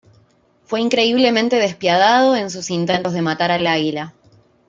Fue 0.65 0.81
increíblemente 0.81 1.57
despiadado 1.57 2.35
en 2.35 2.49
sus 2.49 2.71
intentos 2.71 3.13
de 3.13 3.21
matar 3.21 3.51
al 3.51 3.67
águila. 3.67 4.15